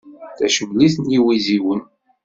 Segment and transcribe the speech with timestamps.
[0.37, 1.81] Tacemlit n yiwiziwen.